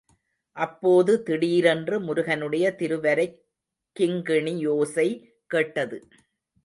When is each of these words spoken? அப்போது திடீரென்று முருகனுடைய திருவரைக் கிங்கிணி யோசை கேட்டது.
அப்போது 0.57 1.23
திடீரென்று 1.23 1.99
முருகனுடைய 1.99 2.75
திருவரைக் 2.79 3.37
கிங்கிணி 3.99 4.55
யோசை 4.67 5.07
கேட்டது. 5.47 5.97